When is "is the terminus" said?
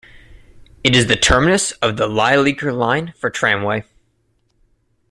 0.95-1.73